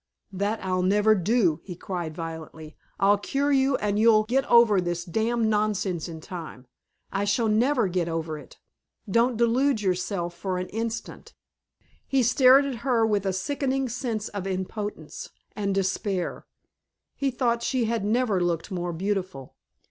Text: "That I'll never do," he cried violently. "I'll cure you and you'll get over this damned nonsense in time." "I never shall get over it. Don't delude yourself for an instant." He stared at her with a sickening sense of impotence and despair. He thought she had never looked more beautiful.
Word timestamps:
"That 0.33 0.59
I'll 0.65 0.81
never 0.81 1.13
do," 1.13 1.61
he 1.63 1.75
cried 1.75 2.15
violently. 2.15 2.75
"I'll 2.99 3.19
cure 3.19 3.51
you 3.51 3.75
and 3.75 3.99
you'll 3.99 4.23
get 4.23 4.49
over 4.49 4.81
this 4.81 5.05
damned 5.05 5.45
nonsense 5.47 6.09
in 6.09 6.21
time." 6.21 6.65
"I 7.11 7.19
never 7.49 7.85
shall 7.85 7.91
get 7.93 8.09
over 8.09 8.35
it. 8.39 8.57
Don't 9.07 9.37
delude 9.37 9.83
yourself 9.83 10.33
for 10.33 10.57
an 10.57 10.69
instant." 10.69 11.35
He 12.07 12.23
stared 12.23 12.65
at 12.65 12.77
her 12.77 13.05
with 13.05 13.27
a 13.27 13.31
sickening 13.33 13.87
sense 13.89 14.27
of 14.29 14.47
impotence 14.47 15.29
and 15.55 15.75
despair. 15.75 16.47
He 17.13 17.29
thought 17.29 17.61
she 17.61 17.85
had 17.85 18.03
never 18.03 18.41
looked 18.41 18.71
more 18.71 18.93
beautiful. 18.93 19.53